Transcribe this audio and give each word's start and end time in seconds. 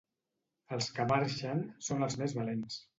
Els 0.77 0.89
que 0.97 1.07
marxen 1.13 1.63
són 1.91 2.11
els 2.11 2.21
més 2.25 2.39
valents. 2.43 2.85